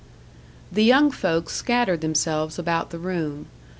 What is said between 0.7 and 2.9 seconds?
The young folk scattered themselves about